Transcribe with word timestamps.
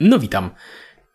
No 0.00 0.18
witam. 0.18 0.50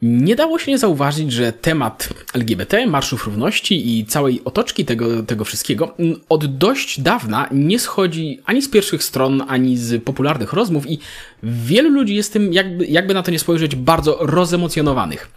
Nie 0.01 0.35
dało 0.35 0.59
się 0.59 0.71
nie 0.71 0.77
zauważyć, 0.77 1.31
że 1.31 1.53
temat 1.53 2.09
LGBT, 2.33 2.87
Marszów 2.87 3.25
Równości 3.25 3.99
i 3.99 4.05
całej 4.05 4.41
otoczki 4.45 4.85
tego, 4.85 5.23
tego 5.23 5.45
wszystkiego 5.45 5.95
od 6.29 6.57
dość 6.57 7.01
dawna 7.01 7.49
nie 7.51 7.79
schodzi 7.79 8.39
ani 8.45 8.61
z 8.61 8.69
pierwszych 8.69 9.03
stron, 9.03 9.43
ani 9.47 9.77
z 9.77 10.03
popularnych 10.03 10.53
rozmów 10.53 10.89
i 10.89 10.99
wielu 11.43 11.89
ludzi 11.89 12.15
jest 12.15 12.33
tym, 12.33 12.53
jakby, 12.53 12.85
jakby 12.85 13.13
na 13.13 13.23
to 13.23 13.31
nie 13.31 13.39
spojrzeć, 13.39 13.75
bardzo 13.75 14.17
rozemocjonowanych. 14.19 15.31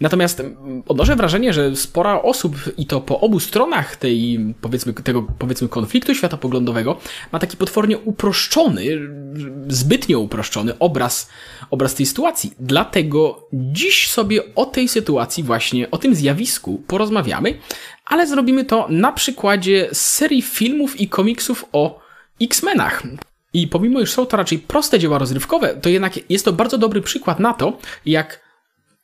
Natomiast 0.00 0.42
odnoszę 0.88 1.16
wrażenie, 1.16 1.52
że 1.52 1.76
spora 1.76 2.22
osób 2.22 2.56
i 2.76 2.86
to 2.86 3.00
po 3.00 3.20
obu 3.20 3.40
stronach 3.40 3.96
tej, 3.96 4.40
powiedzmy, 4.60 4.92
tego 4.92 5.26
powiedzmy 5.38 5.68
konfliktu 5.68 6.14
światopoglądowego 6.14 6.98
ma 7.32 7.38
taki 7.38 7.56
potwornie 7.56 7.98
uproszczony, 7.98 8.84
zbytnio 9.68 10.18
uproszczony 10.18 10.78
obraz, 10.78 11.28
obraz 11.70 11.94
tej 11.94 12.06
sytuacji. 12.06 12.52
Dlatego 12.60 13.48
dziś 13.52 14.10
sobie 14.10 14.54
o 14.54 14.64
tej 14.64 14.88
sytuacji 14.88 15.42
właśnie, 15.42 15.90
o 15.90 15.98
tym 15.98 16.14
zjawisku 16.14 16.82
porozmawiamy, 16.86 17.58
ale 18.04 18.26
zrobimy 18.26 18.64
to 18.64 18.86
na 18.90 19.12
przykładzie 19.12 19.88
serii 19.92 20.42
filmów 20.42 21.00
i 21.00 21.08
komiksów 21.08 21.64
o 21.72 22.00
X-Menach. 22.42 23.02
I 23.52 23.68
pomimo, 23.68 24.00
iż 24.00 24.10
są 24.12 24.26
to 24.26 24.36
raczej 24.36 24.58
proste 24.58 24.98
dzieła 24.98 25.18
rozrywkowe, 25.18 25.76
to 25.76 25.88
jednak 25.88 26.30
jest 26.30 26.44
to 26.44 26.52
bardzo 26.52 26.78
dobry 26.78 27.02
przykład 27.02 27.40
na 27.40 27.54
to, 27.54 27.78
jak 28.06 28.47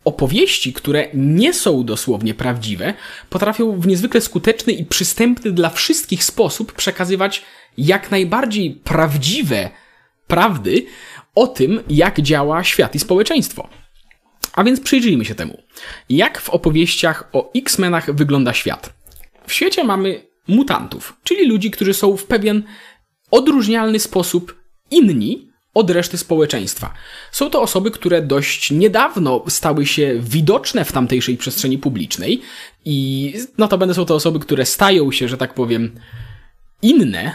opowieści, 0.05 0.73
które 0.73 1.09
nie 1.15 1.55
są 1.55 1.85
dosłownie 1.85 2.35
prawdziwe, 2.35 2.95
potrafią 3.31 3.81
w 3.81 3.87
niezwykle 3.87 4.21
skuteczny 4.21 4.73
i 4.73 4.85
przystępny 4.85 5.53
dla 5.53 5.71
wszystkich 5.71 6.25
sposób 6.25 6.73
przekazywać 6.73 7.43
jak 7.79 8.11
najbardziej 8.11 8.71
prawdziwe 8.71 9.71
prawdy 10.27 10.87
o 11.35 11.47
tym, 11.47 11.81
jak 11.89 12.21
działa 12.21 12.65
świat 12.65 12.95
i 12.95 12.99
społeczeństwo. 12.99 13.69
A 14.53 14.65
więc 14.65 14.81
przyjrzyjmy 14.81 15.25
się 15.25 15.35
temu. 15.35 15.63
Jak 16.09 16.41
w 16.41 16.51
opowieściach 16.51 17.29
o 17.33 17.53
X-Menach 17.57 18.15
wygląda 18.15 18.53
świat? 18.53 18.95
W 19.47 19.53
świecie 19.53 19.85
mamy 19.85 20.27
mutantów, 20.49 21.17
czyli 21.25 21.49
ludzi, 21.49 21.71
którzy 21.71 21.95
są 21.95 22.17
w 22.17 22.25
pewien 22.25 22.63
odróżnialny 23.31 23.99
sposób 23.99 24.63
inni 24.91 25.54
od 25.75 25.91
reszty 25.91 26.19
społeczeństwa. 26.19 26.95
Są 27.33 27.51
to 27.51 27.63
osoby, 27.63 27.91
które 27.91 28.23
dość 28.23 28.71
niedawno 28.71 29.45
stały 29.49 29.87
się 29.87 30.15
widoczne 30.21 30.85
w 30.85 30.93
tamtejszej 30.93 31.37
przestrzeni 31.37 31.79
publicznej 31.79 32.43
i 32.85 33.33
notabene 33.59 33.95
są 33.95 34.05
to 34.05 34.15
osoby, 34.15 34.39
które 34.39 34.67
stają 34.67 35.13
się, 35.13 35.29
że 35.29 35.37
tak 35.37 35.55
powiem, 35.55 35.91
inne, 36.83 37.33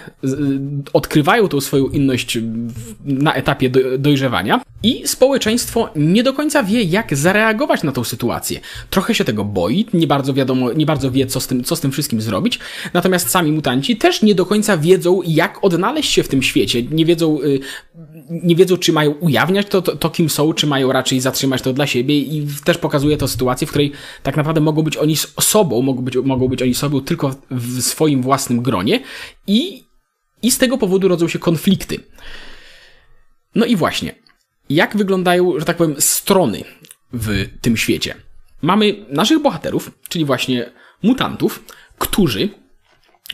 odkrywają 0.93 1.47
tą 1.47 1.61
swoją 1.61 1.87
inność 1.87 2.37
na 3.05 3.33
etapie 3.33 3.69
dojrzewania 3.99 4.61
i 4.83 5.07
społeczeństwo 5.07 5.89
nie 5.95 6.23
do 6.23 6.33
końca 6.33 6.63
wie, 6.63 6.83
jak 6.83 7.15
zareagować 7.15 7.83
na 7.83 7.91
tą 7.91 8.03
sytuację. 8.03 8.59
Trochę 8.89 9.15
się 9.15 9.23
tego 9.23 9.45
boi, 9.45 9.85
nie 9.93 10.07
bardzo 10.07 10.33
wiadomo, 10.33 10.73
nie 10.73 10.85
bardzo 10.85 11.11
wie, 11.11 11.27
co 11.27 11.39
z 11.39 11.47
tym, 11.47 11.63
co 11.63 11.75
z 11.75 11.79
tym 11.79 11.91
wszystkim 11.91 12.21
zrobić, 12.21 12.59
natomiast 12.93 13.29
sami 13.29 13.51
mutanci 13.51 13.97
też 13.97 14.21
nie 14.21 14.35
do 14.35 14.45
końca 14.45 14.77
wiedzą, 14.77 15.21
jak 15.25 15.63
odnaleźć 15.63 16.11
się 16.11 16.23
w 16.23 16.27
tym 16.27 16.43
świecie, 16.43 16.83
nie 16.83 17.05
wiedzą, 17.05 17.41
y, 17.41 17.59
nie 18.29 18.55
wiedzą, 18.55 18.77
czy 18.77 18.93
mają 18.93 19.11
ujawniać 19.11 19.67
to, 19.67 19.81
to, 19.81 19.95
to, 19.95 20.09
kim 20.09 20.29
są, 20.29 20.53
czy 20.53 20.67
mają 20.67 20.91
raczej 20.91 21.19
zatrzymać 21.19 21.61
to 21.61 21.73
dla 21.73 21.87
siebie. 21.87 22.17
I 22.19 22.47
też 22.63 22.77
pokazuje 22.77 23.17
to 23.17 23.27
sytuację, 23.27 23.67
w 23.67 23.69
której 23.69 23.91
tak 24.23 24.37
naprawdę 24.37 24.61
mogą 24.61 24.81
być 24.81 24.97
oni 24.97 25.15
sobą, 25.41 25.81
mogą 25.81 26.01
być, 26.01 26.15
mogą 26.15 26.47
być 26.47 26.61
oni 26.61 26.73
sobą 26.73 27.01
tylko 27.01 27.35
w 27.51 27.81
swoim 27.81 28.21
własnym 28.21 28.61
gronie. 28.61 28.99
I, 29.47 29.83
i 30.41 30.51
z 30.51 30.57
tego 30.57 30.77
powodu 30.77 31.07
rodzą 31.07 31.27
się 31.27 31.39
konflikty. 31.39 31.99
No 33.55 33.65
i 33.65 33.75
właśnie, 33.75 34.15
jak 34.69 34.97
wyglądają, 34.97 35.59
że 35.59 35.65
tak 35.65 35.77
powiem, 35.77 36.01
strony 36.01 36.63
w 37.13 37.47
tym 37.61 37.77
świecie? 37.77 38.15
Mamy 38.61 39.05
naszych 39.09 39.41
bohaterów, 39.41 39.91
czyli 40.09 40.25
właśnie 40.25 40.71
mutantów, 41.03 41.63
którzy, 41.97 42.49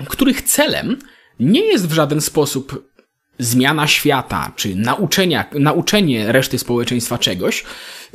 których 0.10 0.42
celem 0.42 0.98
nie 1.40 1.62
jest 1.66 1.88
w 1.88 1.94
żaden 1.94 2.22
sposób 2.22 2.90
zmiana 3.40 3.88
świata, 3.88 4.52
czy 4.56 4.76
nauczenia, 4.76 5.46
nauczenie 5.54 6.32
reszty 6.32 6.60
społeczeństwa 6.60 7.18
czegoś, 7.18 7.64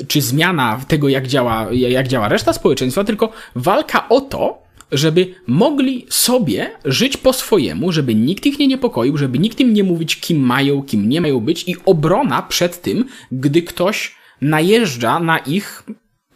czy 0.08 0.20
zmiana 0.20 0.80
tego, 0.88 1.08
jak 1.08 1.26
działa, 1.26 1.66
jak 1.72 2.08
działa 2.08 2.28
reszta 2.28 2.52
społeczeństwa, 2.52 3.04
tylko 3.04 3.32
walka 3.54 4.08
o 4.08 4.20
to, 4.20 4.59
żeby 4.92 5.34
mogli 5.46 6.06
sobie 6.08 6.70
żyć 6.84 7.16
po 7.16 7.32
swojemu, 7.32 7.92
żeby 7.92 8.14
nikt 8.14 8.46
ich 8.46 8.58
nie 8.58 8.66
niepokoił, 8.66 9.16
żeby 9.16 9.38
nikt 9.38 9.60
im 9.60 9.74
nie 9.74 9.84
mówić, 9.84 10.16
kim 10.16 10.40
mają, 10.40 10.82
kim 10.82 11.08
nie 11.08 11.20
mają 11.20 11.40
być 11.40 11.68
i 11.68 11.76
obrona 11.84 12.42
przed 12.42 12.82
tym, 12.82 13.04
gdy 13.32 13.62
ktoś 13.62 14.14
najeżdża 14.40 15.20
na 15.20 15.38
ich, 15.38 15.82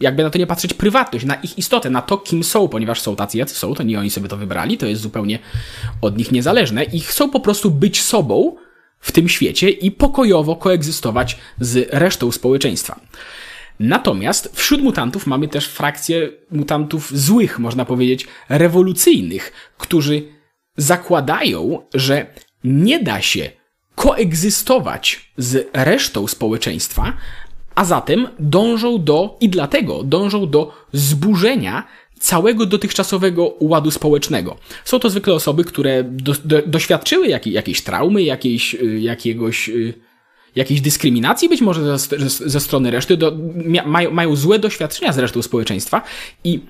jakby 0.00 0.22
na 0.22 0.30
to 0.30 0.38
nie 0.38 0.46
patrzeć, 0.46 0.74
prywatność, 0.74 1.24
na 1.24 1.34
ich 1.34 1.58
istotę, 1.58 1.90
na 1.90 2.02
to, 2.02 2.18
kim 2.18 2.44
są, 2.44 2.68
ponieważ 2.68 3.00
są 3.00 3.16
tacy, 3.16 3.38
jacy 3.38 3.54
są, 3.54 3.74
to 3.74 3.82
nie 3.82 3.98
oni 3.98 4.10
sobie 4.10 4.28
to 4.28 4.36
wybrali, 4.36 4.78
to 4.78 4.86
jest 4.86 5.02
zupełnie 5.02 5.38
od 6.00 6.18
nich 6.18 6.32
niezależne 6.32 6.84
i 6.84 7.00
chcą 7.00 7.30
po 7.30 7.40
prostu 7.40 7.70
być 7.70 8.02
sobą 8.02 8.56
w 9.00 9.12
tym 9.12 9.28
świecie 9.28 9.70
i 9.70 9.90
pokojowo 9.90 10.56
koegzystować 10.56 11.38
z 11.60 11.88
resztą 11.92 12.32
społeczeństwa. 12.32 13.00
Natomiast 13.80 14.50
wśród 14.56 14.82
mutantów 14.82 15.26
mamy 15.26 15.48
też 15.48 15.68
frakcję 15.68 16.30
mutantów 16.50 17.18
złych, 17.18 17.58
można 17.58 17.84
powiedzieć, 17.84 18.26
rewolucyjnych, 18.48 19.52
którzy 19.78 20.22
zakładają, 20.76 21.86
że 21.94 22.26
nie 22.64 23.02
da 23.02 23.20
się 23.20 23.50
koegzystować 23.94 25.32
z 25.36 25.68
resztą 25.72 26.26
społeczeństwa, 26.26 27.12
a 27.74 27.84
zatem 27.84 28.28
dążą 28.38 29.04
do, 29.04 29.36
i 29.40 29.48
dlatego 29.48 30.02
dążą 30.02 30.50
do 30.50 30.72
zburzenia 30.92 31.86
całego 32.18 32.66
dotychczasowego 32.66 33.54
ładu 33.60 33.90
społecznego. 33.90 34.56
Są 34.84 34.98
to 34.98 35.10
zwykle 35.10 35.34
osoby, 35.34 35.64
które 35.64 36.04
do, 36.04 36.32
do, 36.44 36.62
doświadczyły 36.66 37.28
jak, 37.28 37.46
jakiejś 37.46 37.82
traumy, 37.82 38.22
jakiejś, 38.22 38.74
y, 38.74 39.00
jakiegoś 39.00 39.68
y, 39.68 39.94
jakiejś 40.56 40.80
dyskryminacji 40.80 41.48
być 41.48 41.60
może 41.60 41.98
ze, 41.98 42.28
ze 42.28 42.60
strony 42.60 42.90
reszty, 42.90 43.16
do, 43.16 43.32
mają, 43.86 44.10
mają 44.10 44.36
złe 44.36 44.58
doświadczenia 44.58 45.12
z 45.12 45.18
resztą 45.18 45.42
społeczeństwa 45.42 46.02
i 46.44 46.60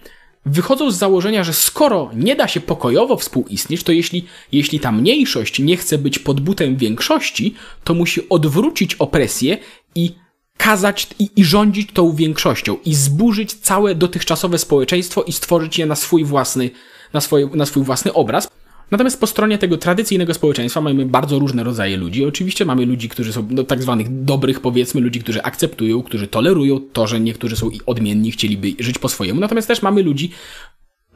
wychodzą 0.46 0.90
z 0.90 0.96
założenia, 0.96 1.44
że 1.44 1.52
skoro 1.52 2.10
nie 2.14 2.36
da 2.36 2.48
się 2.48 2.60
pokojowo 2.60 3.16
współistnieć, 3.16 3.82
to 3.82 3.92
jeśli, 3.92 4.24
jeśli 4.52 4.80
ta 4.80 4.92
mniejszość 4.92 5.58
nie 5.58 5.76
chce 5.76 5.98
być 5.98 6.18
pod 6.18 6.40
butem 6.40 6.76
większości, 6.76 7.54
to 7.84 7.94
musi 7.94 8.28
odwrócić 8.28 8.94
opresję 8.94 9.58
i 9.94 10.14
kazać 10.56 11.06
i, 11.18 11.28
i 11.36 11.44
rządzić 11.44 11.92
tą 11.92 12.12
większością 12.12 12.76
i 12.84 12.94
zburzyć 12.94 13.54
całe 13.54 13.94
dotychczasowe 13.94 14.58
społeczeństwo 14.58 15.22
i 15.22 15.32
stworzyć 15.32 15.78
je 15.78 15.86
na 15.86 15.96
swój 15.96 16.24
własny, 16.24 16.70
na, 17.12 17.20
swoje, 17.20 17.48
na 17.54 17.66
swój 17.66 17.82
własny 17.82 18.12
obraz. 18.12 18.48
Natomiast 18.90 19.20
po 19.20 19.26
stronie 19.26 19.58
tego 19.58 19.76
tradycyjnego 19.76 20.34
społeczeństwa 20.34 20.80
mamy 20.80 21.06
bardzo 21.06 21.38
różne 21.38 21.64
rodzaje 21.64 21.96
ludzi. 21.96 22.24
Oczywiście 22.24 22.64
mamy 22.64 22.86
ludzi, 22.86 23.08
którzy 23.08 23.32
są 23.32 23.48
no, 23.50 23.64
tak 23.64 23.82
zwanych 23.82 24.24
dobrych, 24.24 24.60
powiedzmy, 24.60 25.00
ludzi, 25.00 25.20
którzy 25.20 25.42
akceptują, 25.42 26.02
którzy 26.02 26.28
tolerują 26.28 26.80
to, 26.92 27.06
że 27.06 27.20
niektórzy 27.20 27.56
są 27.56 27.70
odmienni, 27.86 28.30
chcieliby 28.30 28.72
żyć 28.78 28.98
po 28.98 29.08
swojemu. 29.08 29.40
Natomiast 29.40 29.68
też 29.68 29.82
mamy 29.82 30.02
ludzi 30.02 30.30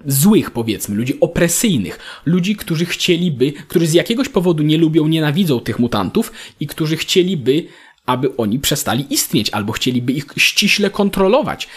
złych, 0.06 0.50
powiedzmy, 0.50 0.94
ludzi 0.94 1.20
opresyjnych, 1.20 1.98
ludzi, 2.26 2.56
którzy 2.56 2.86
chcieliby, 2.86 3.52
którzy 3.52 3.86
z 3.86 3.92
jakiegoś 3.92 4.28
powodu 4.28 4.62
nie 4.62 4.78
lubią, 4.78 5.08
nienawidzą 5.08 5.60
tych 5.60 5.78
mutantów 5.78 6.32
i 6.60 6.66
którzy 6.66 6.96
chcieliby, 6.96 7.66
aby 8.06 8.36
oni 8.36 8.58
przestali 8.58 9.06
istnieć, 9.10 9.50
albo 9.50 9.72
chcieliby 9.72 10.12
ich 10.12 10.26
ściśle 10.36 10.90
kontrolować. 10.90 11.68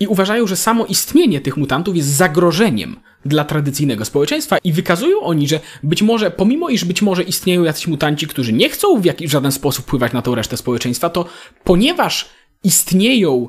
I 0.00 0.06
uważają, 0.06 0.46
że 0.46 0.56
samo 0.56 0.86
istnienie 0.86 1.40
tych 1.40 1.56
mutantów 1.56 1.96
jest 1.96 2.08
zagrożeniem 2.08 2.96
dla 3.24 3.44
tradycyjnego 3.44 4.04
społeczeństwa 4.04 4.58
i 4.64 4.72
wykazują 4.72 5.20
oni, 5.20 5.48
że 5.48 5.60
być 5.82 6.02
może, 6.02 6.30
pomimo 6.30 6.68
iż 6.68 6.84
być 6.84 7.02
może 7.02 7.22
istnieją 7.22 7.62
jacyś 7.62 7.86
mutanci, 7.86 8.26
którzy 8.26 8.52
nie 8.52 8.68
chcą 8.68 9.00
w, 9.00 9.04
jakiś, 9.04 9.28
w 9.28 9.30
żaden 9.30 9.52
sposób 9.52 9.84
wpływać 9.84 10.12
na 10.12 10.22
tą 10.22 10.34
resztę 10.34 10.56
społeczeństwa, 10.56 11.10
to 11.10 11.24
ponieważ 11.64 12.28
istnieją 12.64 13.48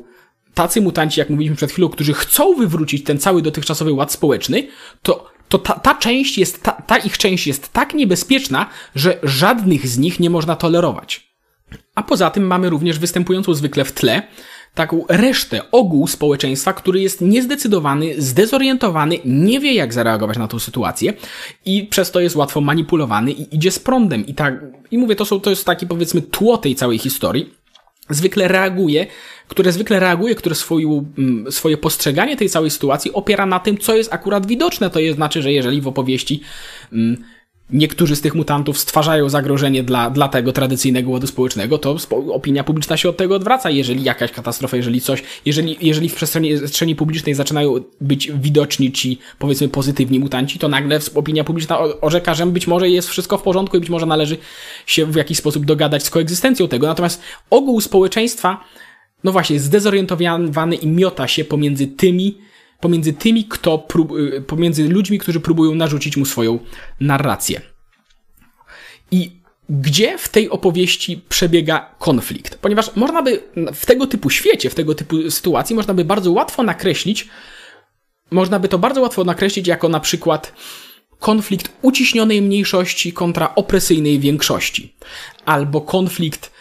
tacy 0.53 0.81
mutanci, 0.81 1.19
jak 1.19 1.29
mówiliśmy 1.29 1.55
przed 1.55 1.71
chwilą, 1.71 1.89
którzy 1.89 2.13
chcą 2.13 2.55
wywrócić 2.55 3.03
ten 3.03 3.17
cały 3.17 3.41
dotychczasowy 3.41 3.93
ład 3.93 4.11
społeczny, 4.11 4.67
to, 5.01 5.31
to 5.49 5.59
ta, 5.59 5.73
ta 5.73 5.95
część 5.95 6.37
jest, 6.37 6.63
ta, 6.63 6.71
ta 6.71 6.97
ich 6.97 7.17
część 7.17 7.47
jest 7.47 7.73
tak 7.73 7.93
niebezpieczna, 7.93 8.69
że 8.95 9.19
żadnych 9.23 9.87
z 9.87 9.97
nich 9.97 10.19
nie 10.19 10.29
można 10.29 10.55
tolerować. 10.55 11.35
A 11.95 12.03
poza 12.03 12.29
tym 12.29 12.47
mamy 12.47 12.69
również 12.69 12.99
występującą 12.99 13.53
zwykle 13.53 13.85
w 13.85 13.91
tle 13.91 14.27
taką 14.75 15.05
resztę, 15.09 15.61
ogół 15.71 16.07
społeczeństwa, 16.07 16.73
który 16.73 17.01
jest 17.01 17.21
niezdecydowany, 17.21 18.21
zdezorientowany, 18.21 19.19
nie 19.25 19.59
wie 19.59 19.73
jak 19.73 19.93
zareagować 19.93 20.37
na 20.37 20.47
tą 20.47 20.59
sytuację 20.59 21.13
i 21.65 21.83
przez 21.83 22.11
to 22.11 22.19
jest 22.19 22.35
łatwo 22.35 22.61
manipulowany 22.61 23.31
i 23.31 23.55
idzie 23.55 23.71
z 23.71 23.79
prądem. 23.79 24.25
I 24.25 24.33
tak, 24.33 24.65
i 24.91 24.97
mówię, 24.97 25.15
to, 25.15 25.25
są, 25.25 25.39
to 25.39 25.49
jest 25.49 25.65
taki 25.65 25.87
powiedzmy 25.87 26.21
tło 26.21 26.57
tej 26.57 26.75
całej 26.75 26.97
historii. 26.97 27.53
Zwykle 28.09 28.47
reaguje, 28.47 29.07
które 29.47 29.71
zwykle 29.71 29.99
reaguje, 29.99 30.35
które 30.35 30.55
swoją, 30.55 31.05
mm, 31.17 31.51
swoje 31.51 31.77
postrzeganie 31.77 32.37
tej 32.37 32.49
całej 32.49 32.71
sytuacji 32.71 33.13
opiera 33.13 33.45
na 33.45 33.59
tym, 33.59 33.77
co 33.77 33.95
jest 33.95 34.13
akurat 34.13 34.45
widoczne. 34.45 34.89
To 34.89 34.99
jest 34.99 35.15
znaczy, 35.15 35.41
że 35.41 35.51
jeżeli 35.51 35.81
w 35.81 35.87
opowieści 35.87 36.41
mm, 36.93 37.23
niektórzy 37.69 38.15
z 38.15 38.21
tych 38.21 38.35
mutantów 38.35 38.77
stwarzają 38.77 39.29
zagrożenie 39.29 39.83
dla, 39.83 40.09
dla 40.09 40.27
tego 40.27 40.51
tradycyjnego 40.51 41.11
ładu 41.11 41.27
społecznego, 41.27 41.77
to 41.77 41.97
opinia 42.33 42.63
publiczna 42.63 42.97
się 42.97 43.09
od 43.09 43.17
tego 43.17 43.35
odwraca. 43.35 43.69
Jeżeli 43.69 44.03
jakaś 44.03 44.31
katastrofa, 44.31 44.77
jeżeli 44.77 45.01
coś, 45.01 45.23
jeżeli, 45.45 45.77
jeżeli 45.81 46.09
w 46.09 46.15
przestrzeni, 46.15 46.57
przestrzeni 46.57 46.95
publicznej 46.95 47.35
zaczynają 47.35 47.75
być 48.01 48.31
widoczni 48.31 48.91
ci, 48.91 49.17
powiedzmy, 49.39 49.69
pozytywni 49.69 50.19
mutanci, 50.19 50.59
to 50.59 50.67
nagle 50.67 50.99
opinia 51.15 51.43
publiczna 51.43 51.79
orzeka, 52.01 52.33
że 52.33 52.45
być 52.45 52.67
może 52.67 52.89
jest 52.89 53.09
wszystko 53.09 53.37
w 53.37 53.41
porządku 53.41 53.77
i 53.77 53.79
być 53.79 53.89
może 53.89 54.05
należy 54.05 54.37
się 54.85 55.05
w 55.05 55.15
jakiś 55.15 55.37
sposób 55.37 55.65
dogadać 55.65 56.03
z 56.03 56.09
koegzystencją 56.09 56.67
tego. 56.67 56.87
Natomiast 56.87 57.21
ogół 57.49 57.81
społeczeństwa, 57.81 58.63
no 59.23 59.31
właśnie, 59.31 59.53
jest 59.53 59.65
zdezorientowany 59.65 60.75
i 60.75 60.87
miota 60.87 61.27
się 61.27 61.45
pomiędzy 61.45 61.87
tymi, 61.87 62.37
pomiędzy 62.85 63.13
tymi, 63.13 63.45
kto 63.45 63.77
prób, 63.77 64.11
y, 64.11 64.41
pomiędzy 64.41 64.89
ludźmi, 64.89 65.19
którzy 65.19 65.39
próbują 65.39 65.75
narzucić 65.75 66.17
mu 66.17 66.25
swoją 66.25 66.59
narrację. 66.99 67.61
I 69.11 69.31
gdzie 69.69 70.17
w 70.17 70.29
tej 70.29 70.49
opowieści 70.49 71.21
przebiega 71.29 71.95
konflikt? 71.99 72.55
Ponieważ 72.55 72.95
można 72.95 73.21
by 73.21 73.43
w 73.73 73.85
tego 73.85 74.07
typu 74.07 74.29
świecie, 74.29 74.69
w 74.69 74.75
tego 74.75 74.95
typu 74.95 75.31
sytuacji, 75.31 75.75
można 75.75 75.93
by 75.93 76.05
bardzo 76.05 76.31
łatwo 76.31 76.63
nakreślić, 76.63 77.27
można 78.31 78.59
by 78.59 78.67
to 78.67 78.77
bardzo 78.77 79.01
łatwo 79.01 79.23
nakreślić 79.23 79.67
jako 79.67 79.89
na 79.89 79.99
przykład 79.99 80.53
konflikt 81.19 81.71
uciśnionej 81.81 82.41
mniejszości 82.41 83.13
kontra 83.13 83.55
opresyjnej 83.55 84.19
większości, 84.19 84.95
albo 85.45 85.81
konflikt 85.81 86.51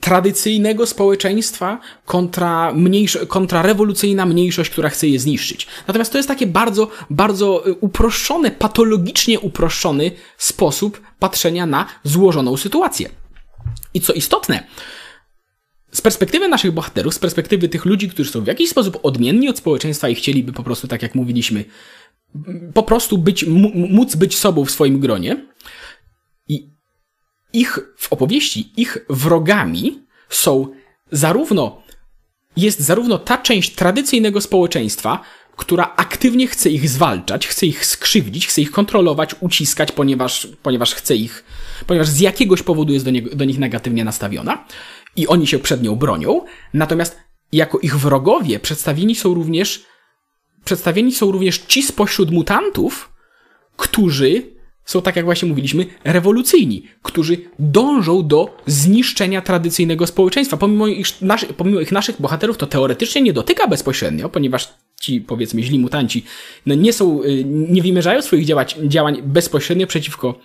tradycyjnego 0.00 0.86
społeczeństwa 0.86 1.80
kontra, 2.04 2.72
mniejszo, 2.72 3.26
kontra 3.26 3.62
rewolucyjna 3.62 4.26
mniejszość, 4.26 4.70
która 4.70 4.88
chce 4.88 5.08
je 5.08 5.18
zniszczyć. 5.18 5.66
Natomiast 5.86 6.12
to 6.12 6.18
jest 6.18 6.28
takie 6.28 6.46
bardzo, 6.46 6.88
bardzo 7.10 7.68
y, 7.68 7.74
uproszczone, 7.74 8.50
patologicznie 8.50 9.40
uproszczony 9.40 10.10
sposób 10.38 11.00
patrzenia 11.18 11.66
na 11.66 11.86
złożoną 12.04 12.56
sytuację. 12.56 13.08
I 13.94 14.00
co 14.00 14.12
istotne, 14.12 14.66
z 15.92 16.00
perspektywy 16.00 16.48
naszych 16.48 16.72
bohaterów, 16.72 17.14
z 17.14 17.18
perspektywy 17.18 17.68
tych 17.68 17.84
ludzi, 17.84 18.08
którzy 18.08 18.30
są 18.30 18.44
w 18.44 18.46
jakiś 18.46 18.70
sposób 18.70 18.98
odmienni 19.02 19.48
od 19.48 19.58
społeczeństwa 19.58 20.08
i 20.08 20.14
chcieliby 20.14 20.52
po 20.52 20.62
prostu, 20.62 20.88
tak 20.88 21.02
jak 21.02 21.14
mówiliśmy, 21.14 21.64
po 22.74 22.82
prostu 22.82 23.18
być, 23.18 23.44
móc 23.74 24.16
być 24.16 24.38
sobą 24.38 24.64
w 24.64 24.70
swoim 24.70 25.00
gronie, 25.00 25.46
ich, 27.52 27.78
w 27.98 28.12
opowieści, 28.12 28.72
ich 28.76 28.98
wrogami 29.10 30.02
są 30.28 30.68
zarówno, 31.12 31.82
jest 32.56 32.80
zarówno 32.80 33.18
ta 33.18 33.38
część 33.38 33.74
tradycyjnego 33.74 34.40
społeczeństwa, 34.40 35.20
która 35.56 35.94
aktywnie 35.96 36.46
chce 36.46 36.70
ich 36.70 36.88
zwalczać, 36.88 37.46
chce 37.46 37.66
ich 37.66 37.86
skrzywdzić, 37.86 38.46
chce 38.46 38.60
ich 38.60 38.70
kontrolować, 38.70 39.34
uciskać, 39.40 39.92
ponieważ, 39.92 40.48
ponieważ 40.62 40.94
chce 40.94 41.16
ich, 41.16 41.44
ponieważ 41.86 42.08
z 42.08 42.20
jakiegoś 42.20 42.62
powodu 42.62 42.92
jest 42.92 43.04
do, 43.04 43.10
nie, 43.10 43.22
do 43.22 43.44
nich 43.44 43.58
negatywnie 43.58 44.04
nastawiona 44.04 44.66
i 45.16 45.26
oni 45.26 45.46
się 45.46 45.58
przed 45.58 45.82
nią 45.82 45.96
bronią. 45.96 46.44
Natomiast 46.74 47.16
jako 47.52 47.78
ich 47.78 47.96
wrogowie 47.96 48.60
przedstawieni 48.60 49.14
są 49.14 49.34
również, 49.34 49.84
przedstawieni 50.64 51.12
są 51.12 51.32
również 51.32 51.58
ci 51.58 51.82
spośród 51.82 52.30
mutantów, 52.30 53.12
którzy 53.76 54.55
są, 54.86 55.02
tak 55.02 55.16
jak 55.16 55.24
właśnie 55.24 55.48
mówiliśmy, 55.48 55.86
rewolucyjni, 56.04 56.82
którzy 57.02 57.38
dążą 57.58 58.26
do 58.26 58.56
zniszczenia 58.66 59.42
tradycyjnego 59.42 60.06
społeczeństwa. 60.06 60.56
Pomimo 60.56 60.86
ich, 60.86 61.22
naszy, 61.22 61.46
pomimo 61.46 61.80
ich 61.80 61.92
naszych 61.92 62.20
bohaterów 62.20 62.56
to 62.56 62.66
teoretycznie 62.66 63.22
nie 63.22 63.32
dotyka 63.32 63.68
bezpośrednio, 63.68 64.28
ponieważ 64.28 64.68
ci, 65.00 65.20
powiedzmy, 65.20 65.62
źli 65.62 65.78
mutanci 65.78 66.24
no 66.66 66.74
nie 66.74 66.92
są, 66.92 67.22
y, 67.22 67.44
nie 67.46 67.82
wymierzają 67.82 68.22
swoich 68.22 68.46
działań 68.88 69.22
bezpośrednio 69.22 69.86
przeciwko, 69.86 70.38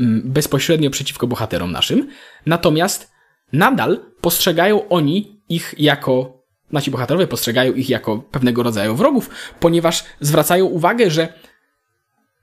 mm, 0.00 0.22
bezpośrednio 0.24 0.90
przeciwko 0.90 1.26
bohaterom 1.26 1.72
naszym. 1.72 2.08
Natomiast 2.46 3.12
nadal 3.52 4.00
postrzegają 4.20 4.88
oni 4.88 5.40
ich 5.48 5.74
jako, 5.78 6.42
nasi 6.72 6.90
bohaterowie 6.90 7.26
postrzegają 7.26 7.72
ich 7.72 7.90
jako 7.90 8.18
pewnego 8.18 8.62
rodzaju 8.62 8.96
wrogów, 8.96 9.30
ponieważ 9.60 10.04
zwracają 10.20 10.64
uwagę, 10.64 11.10
że 11.10 11.28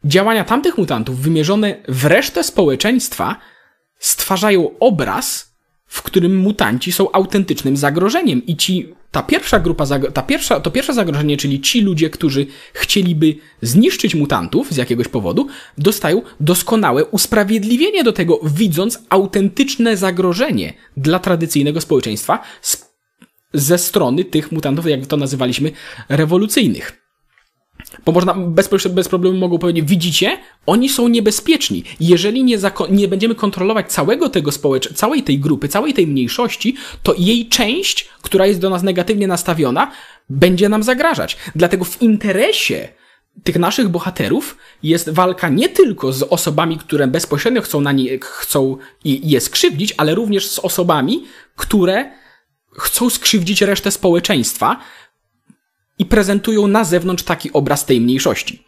Działania 0.06 0.44
tamtych 0.44 0.78
mutantów 0.78 1.20
wymierzone 1.20 1.76
w 1.88 2.06
resztę 2.06 2.44
społeczeństwa 2.44 3.36
stwarzają 4.00 4.70
obraz, 4.80 5.54
w 5.86 6.02
którym 6.02 6.38
mutanci 6.38 6.92
są 6.92 7.12
autentycznym 7.12 7.78
zagrożeniem 7.78 8.46
i 8.46 8.58
ci, 8.58 8.94
ta 9.12 9.24
pierwsza 9.24 9.60
grupa, 9.60 9.86
ta 10.14 10.22
pierwsza, 10.22 10.60
to 10.60 10.72
pierwsze 10.72 10.94
zagrożenie, 10.94 11.38
czyli 11.38 11.62
ci 11.62 11.82
ludzie, 11.82 12.10
którzy 12.10 12.46
chcieliby 12.74 13.36
zniszczyć 13.62 14.16
mutantów 14.16 14.72
z 14.72 14.78
jakiegoś 14.78 15.08
powodu, 15.08 15.48
dostają 15.78 16.22
doskonałe 16.40 17.06
usprawiedliwienie 17.06 18.04
do 18.04 18.14
tego, 18.14 18.40
widząc 18.44 19.00
autentyczne 19.10 19.98
zagrożenie 19.98 20.74
dla 20.98 21.20
tradycyjnego 21.20 21.82
społeczeństwa 21.82 22.40
z, 22.62 22.86
ze 23.54 23.78
strony 23.78 24.26
tych 24.26 24.52
mutantów, 24.52 24.88
jak 24.88 25.06
to 25.06 25.18
nazywaliśmy, 25.18 25.72
rewolucyjnych. 26.10 27.03
Bo 28.06 28.12
można 28.12 28.34
bez, 28.34 28.70
bez 28.90 29.10
problemu 29.10 29.38
mogą 29.38 29.60
powiedzieć, 29.60 29.86
widzicie, 29.86 30.38
oni 30.66 30.90
są 30.90 31.08
niebezpieczni. 31.08 31.84
Jeżeli 32.00 32.44
nie, 32.44 32.58
nie 32.90 33.08
będziemy 33.08 33.36
kontrolować 33.36 33.92
całego 33.92 34.30
tego 34.30 34.52
społeczeństwa, 34.52 35.00
całej 35.00 35.24
tej 35.24 35.40
grupy, 35.40 35.68
całej 35.68 35.94
tej 35.94 36.08
mniejszości, 36.08 36.76
to 37.04 37.16
jej 37.18 37.50
część, 37.50 38.10
która 38.22 38.46
jest 38.46 38.60
do 38.60 38.70
nas 38.70 38.84
negatywnie 38.84 39.28
nastawiona, 39.28 39.92
będzie 40.30 40.70
nam 40.70 40.84
zagrażać. 40.84 41.38
Dlatego 41.56 41.86
w 41.86 42.02
interesie 42.02 42.88
tych 43.44 43.60
naszych 43.60 43.90
bohaterów 43.90 44.58
jest 44.84 45.10
walka 45.10 45.50
nie 45.50 45.70
tylko 45.70 46.14
z 46.14 46.24
osobami, 46.24 46.78
które 46.78 47.08
bezpośrednio 47.08 47.62
chcą 47.62 47.82
na 47.82 47.92
nie, 47.92 48.20
chcą 48.22 48.78
je 49.04 49.42
skrzywdzić, 49.42 49.94
ale 49.98 50.16
również 50.16 50.48
z 50.48 50.60
osobami, 50.60 51.26
które 51.56 52.12
chcą 52.78 53.10
skrzywdzić 53.10 53.62
resztę 53.62 53.92
społeczeństwa, 53.92 54.80
i 56.00 56.06
prezentują 56.06 56.68
na 56.68 56.84
zewnątrz 56.84 57.24
taki 57.24 57.54
obraz 57.54 57.86
tej 57.86 58.02
mniejszości. 58.02 58.64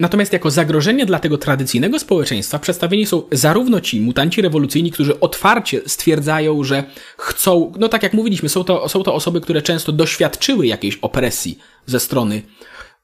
Natomiast 0.00 0.32
jako 0.32 0.50
zagrożenie 0.50 1.06
dla 1.06 1.18
tego 1.18 1.38
tradycyjnego 1.38 1.98
społeczeństwa 1.98 2.58
przedstawieni 2.58 3.06
są 3.06 3.22
zarówno 3.32 3.80
ci 3.80 4.00
mutanci 4.00 4.42
rewolucyjni, 4.42 4.90
którzy 4.90 5.20
otwarcie 5.20 5.80
stwierdzają, 5.86 6.64
że 6.64 6.84
chcą, 7.18 7.72
no 7.78 7.88
tak 7.88 8.02
jak 8.02 8.14
mówiliśmy, 8.14 8.48
są 8.48 8.64
to, 8.64 8.88
są 8.88 9.02
to 9.02 9.14
osoby, 9.14 9.40
które 9.40 9.62
często 9.62 9.92
doświadczyły 9.92 10.66
jakiejś 10.66 10.98
opresji 11.02 11.58
ze 11.86 12.00
strony, 12.00 12.42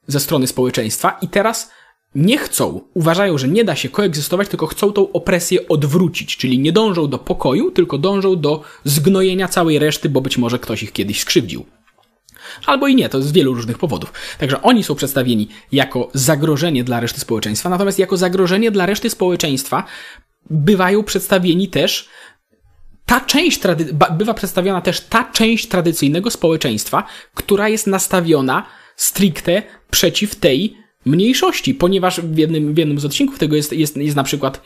ze 0.07 0.21
strony 0.21 0.47
społeczeństwa 0.47 1.19
i 1.23 1.29
teraz 1.29 1.71
nie 2.15 2.39
chcą, 2.39 2.81
uważają, 2.95 3.39
że 3.39 3.49
nie 3.49 3.65
da 3.65 3.77
się 3.77 3.89
koegzystować, 3.89 4.49
tylko 4.49 4.67
chcą 4.67 4.93
tą 4.93 5.13
opresję 5.13 5.69
odwrócić, 5.69 6.37
czyli 6.37 6.59
nie 6.59 6.73
dążą 6.73 7.09
do 7.09 7.19
pokoju, 7.19 7.71
tylko 7.71 7.99
dążą 7.99 8.37
do 8.37 8.63
zgnojenia 8.85 9.49
całej 9.49 9.79
reszty, 9.79 10.09
bo 10.09 10.21
być 10.21 10.39
może 10.39 10.59
ktoś 10.59 10.83
ich 10.83 10.93
kiedyś 10.93 11.21
skrzywdził 11.21 11.67
albo 12.67 12.89
i 12.89 12.95
nie, 12.95 13.09
to 13.09 13.23
z 13.23 13.33
wielu 13.33 13.55
różnych 13.55 13.79
powodów. 13.79 14.13
Także 14.39 14.63
oni 14.63 14.85
są 14.85 14.95
przedstawieni 14.95 15.49
jako 15.73 16.11
zagrożenie 16.15 16.85
dla 16.85 17.01
reszty 17.01 17.21
społeczeństwa, 17.21 17.69
natomiast 17.69 17.99
jako 17.99 18.17
zagrożenie 18.17 18.71
dla 18.71 18.87
reszty 18.87 19.11
społeczeństwa 19.11 19.85
bywają 20.51 21.05
przedstawieni 21.05 21.69
też 21.69 22.09
ta 23.07 23.21
część, 23.21 23.61
bywa 24.19 24.35
przedstawiona 24.35 24.81
też 24.81 25.01
ta 25.01 25.25
część 25.33 25.69
tradycyjnego 25.69 26.31
społeczeństwa, 26.31 27.05
która 27.35 27.69
jest 27.69 27.87
nastawiona 27.87 28.67
stricte 28.97 29.63
przeciw 29.91 30.35
tej 30.35 30.77
mniejszości, 31.05 31.75
ponieważ 31.75 32.21
w 32.21 32.39
jednym, 32.39 32.75
w 32.75 32.79
jednym 32.79 32.99
z 32.99 33.05
odcinków 33.05 33.39
tego 33.39 33.57
jest, 33.57 33.73
jest, 33.73 33.97
jest 33.97 34.17
na 34.17 34.25
przykład 34.25 34.63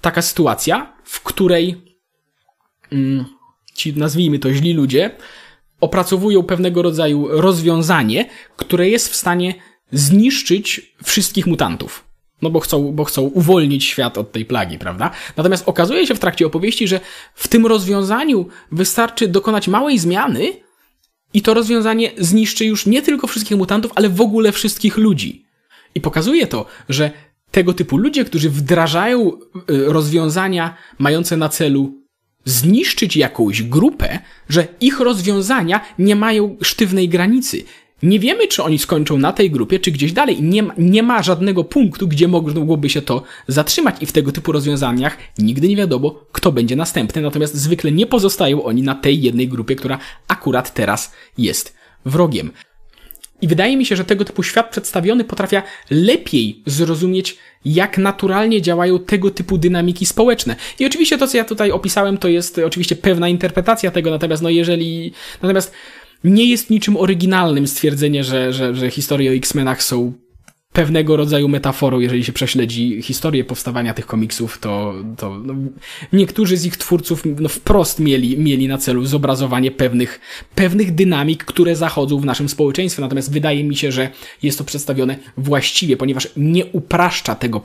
taka 0.00 0.22
sytuacja, 0.22 0.92
w 1.04 1.20
której 1.20 1.96
mm, 2.92 3.24
ci, 3.74 3.96
nazwijmy 3.96 4.38
to, 4.38 4.52
źli 4.52 4.72
ludzie, 4.72 5.10
opracowują 5.80 6.42
pewnego 6.42 6.82
rodzaju 6.82 7.28
rozwiązanie, 7.30 8.28
które 8.56 8.88
jest 8.88 9.08
w 9.08 9.16
stanie 9.16 9.54
zniszczyć 9.92 10.94
wszystkich 11.04 11.46
mutantów. 11.46 12.04
No 12.42 12.50
bo 12.50 12.60
chcą, 12.60 12.92
bo 12.92 13.04
chcą 13.04 13.22
uwolnić 13.22 13.84
świat 13.84 14.18
od 14.18 14.32
tej 14.32 14.44
plagi, 14.44 14.78
prawda? 14.78 15.10
Natomiast 15.36 15.68
okazuje 15.68 16.06
się 16.06 16.14
w 16.14 16.18
trakcie 16.18 16.46
opowieści, 16.46 16.88
że 16.88 17.00
w 17.34 17.48
tym 17.48 17.66
rozwiązaniu 17.66 18.46
wystarczy 18.72 19.28
dokonać 19.28 19.68
małej 19.68 19.98
zmiany 19.98 20.52
i 21.34 21.42
to 21.42 21.54
rozwiązanie 21.54 22.10
zniszczy 22.18 22.64
już 22.64 22.86
nie 22.86 23.02
tylko 23.02 23.26
wszystkich 23.26 23.56
mutantów, 23.56 23.92
ale 23.94 24.08
w 24.08 24.20
ogóle 24.20 24.52
wszystkich 24.52 24.96
ludzi. 24.96 25.44
I 25.94 26.00
pokazuje 26.00 26.46
to, 26.46 26.66
że 26.88 27.10
tego 27.50 27.72
typu 27.72 27.96
ludzie, 27.96 28.24
którzy 28.24 28.50
wdrażają 28.50 29.32
y, 29.32 29.84
rozwiązania 29.84 30.76
mające 30.98 31.36
na 31.36 31.48
celu 31.48 31.92
zniszczyć 32.44 33.16
jakąś 33.16 33.62
grupę, 33.62 34.18
że 34.48 34.66
ich 34.80 35.00
rozwiązania 35.00 35.80
nie 35.98 36.16
mają 36.16 36.56
sztywnej 36.62 37.08
granicy. 37.08 37.64
Nie 38.02 38.18
wiemy, 38.18 38.48
czy 38.48 38.62
oni 38.62 38.78
skończą 38.78 39.18
na 39.18 39.32
tej 39.32 39.50
grupie, 39.50 39.80
czy 39.80 39.90
gdzieś 39.90 40.12
dalej. 40.12 40.42
Nie 40.42 40.62
ma, 40.62 40.74
nie 40.78 41.02
ma 41.02 41.22
żadnego 41.22 41.64
punktu, 41.64 42.08
gdzie 42.08 42.28
mogłoby 42.28 42.90
się 42.90 43.02
to 43.02 43.22
zatrzymać, 43.48 43.96
i 44.00 44.06
w 44.06 44.12
tego 44.12 44.32
typu 44.32 44.52
rozwiązaniach 44.52 45.16
nigdy 45.38 45.68
nie 45.68 45.76
wiadomo, 45.76 46.24
kto 46.32 46.52
będzie 46.52 46.76
następny, 46.76 47.22
natomiast 47.22 47.54
zwykle 47.54 47.92
nie 47.92 48.06
pozostają 48.06 48.62
oni 48.64 48.82
na 48.82 48.94
tej 48.94 49.22
jednej 49.22 49.48
grupie, 49.48 49.76
która 49.76 49.98
akurat 50.28 50.74
teraz 50.74 51.12
jest 51.38 51.76
wrogiem. 52.04 52.50
I 53.42 53.48
wydaje 53.48 53.76
mi 53.76 53.86
się, 53.86 53.96
że 53.96 54.04
tego 54.04 54.24
typu 54.24 54.42
świat 54.42 54.70
przedstawiony 54.70 55.24
potrafia 55.24 55.62
lepiej 55.90 56.62
zrozumieć, 56.66 57.38
jak 57.64 57.98
naturalnie 57.98 58.62
działają 58.62 58.98
tego 58.98 59.30
typu 59.30 59.58
dynamiki 59.58 60.06
społeczne. 60.06 60.56
I 60.78 60.86
oczywiście 60.86 61.18
to, 61.18 61.26
co 61.26 61.36
ja 61.36 61.44
tutaj 61.44 61.70
opisałem, 61.70 62.18
to 62.18 62.28
jest 62.28 62.58
oczywiście 62.58 62.96
pewna 62.96 63.28
interpretacja 63.28 63.90
tego, 63.90 64.10
natomiast 64.10 64.42
no 64.42 64.50
jeżeli, 64.50 65.12
natomiast 65.42 65.72
nie 66.24 66.44
jest 66.44 66.70
niczym 66.70 66.96
oryginalnym 66.96 67.66
stwierdzenie, 67.66 68.24
że, 68.24 68.52
że, 68.52 68.74
że 68.74 68.90
historie 68.90 69.30
o 69.30 69.34
X-Menach 69.34 69.82
są 69.82 70.12
pewnego 70.78 71.16
rodzaju 71.16 71.48
metaforą, 71.48 72.00
jeżeli 72.00 72.24
się 72.24 72.32
prześledzi 72.32 73.02
historię 73.02 73.44
powstawania 73.44 73.94
tych 73.94 74.06
komiksów, 74.06 74.58
to, 74.58 74.94
to 75.16 75.38
no, 75.44 75.54
niektórzy 76.12 76.56
z 76.56 76.66
ich 76.66 76.76
twórców 76.76 77.22
no, 77.40 77.48
wprost 77.48 78.00
mieli, 78.00 78.38
mieli 78.38 78.68
na 78.68 78.78
celu 78.78 79.06
zobrazowanie 79.06 79.70
pewnych, 79.70 80.20
pewnych 80.54 80.94
dynamik, 80.94 81.44
które 81.44 81.76
zachodzą 81.76 82.20
w 82.20 82.24
naszym 82.24 82.48
społeczeństwie. 82.48 83.02
Natomiast 83.02 83.32
wydaje 83.32 83.64
mi 83.64 83.76
się, 83.76 83.92
że 83.92 84.10
jest 84.42 84.58
to 84.58 84.64
przedstawione 84.64 85.18
właściwie, 85.36 85.96
ponieważ 85.96 86.28
nie 86.36 86.66
upraszcza 86.66 87.34
tego, 87.34 87.62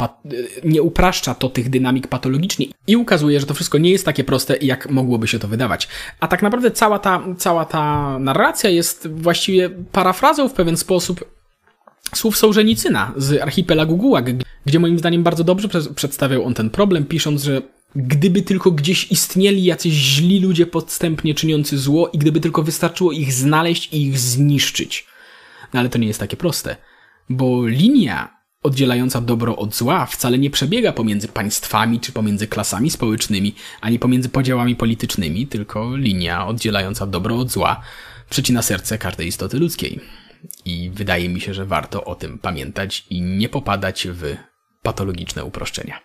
nie 0.63 0.81
upraszcza 0.81 1.35
to 1.35 1.49
tych 1.49 1.69
dynamik 1.69 2.07
patologicznie 2.07 2.65
i 2.87 2.95
ukazuje, 2.95 3.39
że 3.39 3.45
to 3.45 3.53
wszystko 3.53 3.77
nie 3.77 3.91
jest 3.91 4.05
takie 4.05 4.23
proste, 4.23 4.57
jak 4.61 4.89
mogłoby 4.89 5.27
się 5.27 5.39
to 5.39 5.47
wydawać. 5.47 5.87
A 6.19 6.27
tak 6.27 6.41
naprawdę 6.41 6.71
cała 6.71 6.99
ta, 6.99 7.23
cała 7.37 7.65
ta 7.65 8.17
narracja 8.19 8.69
jest 8.69 9.07
właściwie 9.07 9.69
parafrazą 9.69 10.49
w 10.49 10.53
pewien 10.53 10.77
sposób 10.77 11.42
słów 12.15 12.37
Sołżenicyna 12.37 13.13
z 13.17 13.41
archipelagu 13.41 13.97
Gułag, 13.97 14.25
gdzie 14.65 14.79
moim 14.79 14.99
zdaniem 14.99 15.23
bardzo 15.23 15.43
dobrze 15.43 15.69
przedstawiał 15.95 16.45
on 16.45 16.53
ten 16.53 16.69
problem, 16.69 17.05
pisząc, 17.05 17.43
że 17.43 17.61
gdyby 17.95 18.41
tylko 18.41 18.71
gdzieś 18.71 19.11
istnieli 19.11 19.63
jacyś 19.63 19.93
źli 19.93 20.39
ludzie 20.39 20.65
podstępnie 20.65 21.35
czyniący 21.35 21.77
zło 21.77 22.09
i 22.13 22.17
gdyby 22.17 22.39
tylko 22.39 22.63
wystarczyło 22.63 23.11
ich 23.11 23.33
znaleźć 23.33 23.93
i 23.93 24.01
ich 24.01 24.19
zniszczyć. 24.19 25.07
No 25.73 25.79
ale 25.79 25.89
to 25.89 25.97
nie 25.97 26.07
jest 26.07 26.19
takie 26.19 26.37
proste, 26.37 26.75
bo 27.29 27.67
linia 27.67 28.43
oddzielająca 28.63 29.21
dobro 29.21 29.55
od 29.55 29.75
zła 29.75 30.05
wcale 30.05 30.37
nie 30.37 30.49
przebiega 30.49 30.93
pomiędzy 30.93 31.27
państwami 31.27 31.99
czy 31.99 32.11
pomiędzy 32.11 32.47
klasami 32.47 32.89
społecznymi, 32.89 33.55
ani 33.81 33.99
pomiędzy 33.99 34.29
podziałami 34.29 34.75
politycznymi, 34.75 35.47
tylko 35.47 35.97
linia 35.97 36.47
oddzielająca 36.47 37.05
dobro 37.05 37.37
od 37.37 37.51
zła 37.51 37.81
przecina 38.29 38.61
serce 38.61 38.97
każdej 38.97 39.27
istoty 39.27 39.59
ludzkiej. 39.59 40.22
I 40.65 40.91
wydaje 40.93 41.29
mi 41.29 41.41
się, 41.41 41.53
że 41.53 41.65
warto 41.65 42.05
o 42.05 42.15
tym 42.15 42.39
pamiętać 42.39 43.05
i 43.09 43.21
nie 43.21 43.49
popadać 43.49 44.07
w 44.11 44.35
patologiczne 44.81 45.45
uproszczenia. 45.45 45.99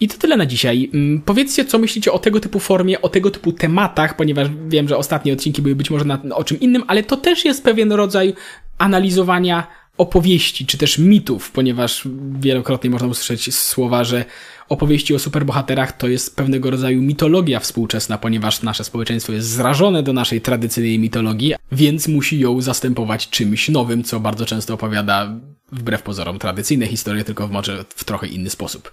I 0.00 0.08
to 0.08 0.18
tyle 0.18 0.36
na 0.36 0.46
dzisiaj. 0.46 0.90
Mm, 0.94 1.22
powiedzcie, 1.22 1.64
co 1.64 1.78
myślicie 1.78 2.12
o 2.12 2.18
tego 2.18 2.40
typu 2.40 2.58
formie, 2.58 3.02
o 3.02 3.08
tego 3.08 3.30
typu 3.30 3.52
tematach, 3.52 4.16
ponieważ 4.16 4.48
wiem, 4.68 4.88
że 4.88 4.96
ostatnie 4.96 5.32
odcinki 5.32 5.62
były 5.62 5.74
być 5.74 5.90
może 5.90 6.04
na, 6.04 6.22
o 6.34 6.44
czym 6.44 6.60
innym, 6.60 6.84
ale 6.86 7.02
to 7.02 7.16
też 7.16 7.44
jest 7.44 7.64
pewien 7.64 7.92
rodzaj 7.92 8.34
analizowania 8.78 9.66
opowieści, 9.98 10.66
czy 10.66 10.78
też 10.78 10.98
mitów, 10.98 11.50
ponieważ 11.50 12.08
wielokrotnie 12.40 12.90
można 12.90 13.08
usłyszeć 13.08 13.54
słowa, 13.54 14.04
że 14.04 14.24
opowieści 14.68 15.14
o 15.14 15.18
superbohaterach 15.18 15.96
to 15.96 16.08
jest 16.08 16.36
pewnego 16.36 16.70
rodzaju 16.70 17.02
mitologia 17.02 17.60
współczesna, 17.60 18.18
ponieważ 18.18 18.62
nasze 18.62 18.84
społeczeństwo 18.84 19.32
jest 19.32 19.48
zrażone 19.48 20.02
do 20.02 20.12
naszej 20.12 20.40
tradycyjnej 20.40 20.98
mitologii, 20.98 21.54
więc 21.72 22.08
musi 22.08 22.40
ją 22.40 22.60
zastępować 22.60 23.28
czymś 23.28 23.68
nowym, 23.68 24.04
co 24.04 24.20
bardzo 24.20 24.46
często 24.46 24.74
opowiada 24.74 25.40
wbrew 25.72 26.02
pozorom 26.02 26.38
tradycyjne 26.38 26.86
historie, 26.86 27.24
tylko 27.24 27.48
w 27.48 27.50
może 27.50 27.84
w 27.88 28.04
trochę 28.04 28.26
inny 28.26 28.50
sposób. 28.50 28.92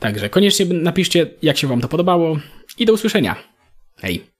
Także 0.00 0.28
koniecznie 0.28 0.66
napiszcie, 0.66 1.30
jak 1.42 1.58
się 1.58 1.66
wam 1.66 1.80
to 1.80 1.88
podobało 1.88 2.38
i 2.78 2.86
do 2.86 2.92
usłyszenia. 2.92 3.36
Hej! 3.96 4.31